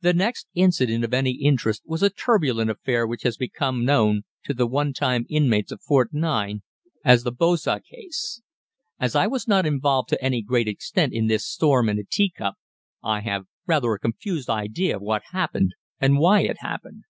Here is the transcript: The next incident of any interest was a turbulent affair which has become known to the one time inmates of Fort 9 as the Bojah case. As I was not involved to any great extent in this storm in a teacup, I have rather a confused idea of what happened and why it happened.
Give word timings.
The 0.00 0.12
next 0.12 0.46
incident 0.54 1.02
of 1.02 1.12
any 1.12 1.32
interest 1.42 1.82
was 1.84 2.00
a 2.00 2.08
turbulent 2.08 2.70
affair 2.70 3.04
which 3.04 3.24
has 3.24 3.36
become 3.36 3.84
known 3.84 4.22
to 4.44 4.54
the 4.54 4.64
one 4.64 4.92
time 4.92 5.26
inmates 5.28 5.72
of 5.72 5.80
Fort 5.82 6.14
9 6.14 6.62
as 7.04 7.24
the 7.24 7.32
Bojah 7.32 7.80
case. 7.82 8.42
As 9.00 9.16
I 9.16 9.26
was 9.26 9.48
not 9.48 9.66
involved 9.66 10.08
to 10.10 10.22
any 10.24 10.40
great 10.40 10.68
extent 10.68 11.12
in 11.12 11.26
this 11.26 11.44
storm 11.44 11.88
in 11.88 11.98
a 11.98 12.04
teacup, 12.04 12.54
I 13.02 13.22
have 13.22 13.46
rather 13.66 13.92
a 13.92 13.98
confused 13.98 14.48
idea 14.48 14.94
of 14.94 15.02
what 15.02 15.22
happened 15.32 15.72
and 15.98 16.16
why 16.20 16.42
it 16.42 16.58
happened. 16.60 17.02